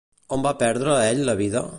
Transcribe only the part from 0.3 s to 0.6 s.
On va